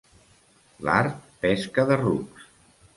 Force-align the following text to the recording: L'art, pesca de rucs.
L'art, 0.87 1.21
pesca 1.47 1.89
de 1.93 2.03
rucs. 2.05 2.53